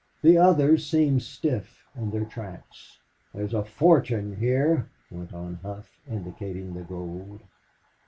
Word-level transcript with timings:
The 0.23 0.35
others 0.35 0.83
seemed 0.87 1.21
stiff 1.21 1.85
in 1.95 2.09
their 2.09 2.25
tracks. 2.25 2.97
"There's 3.35 3.53
a 3.53 3.63
fortune 3.63 4.35
here," 4.37 4.89
went 5.11 5.31
on 5.31 5.59
Hough, 5.61 5.91
indicating 6.09 6.73
the 6.73 6.81
gold. 6.81 7.41